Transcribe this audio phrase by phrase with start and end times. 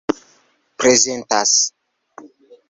[0.79, 1.57] prezentas